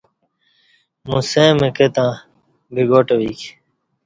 موسہ 1.07 1.43
مکہ 1.59 1.87
تں 1.95 2.11
بگاٹ 2.73 3.07
ویک 3.17 3.41